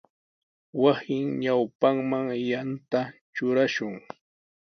[0.81, 3.01] Wasinpa ñawpanman yanta
[3.33, 3.95] trurashun.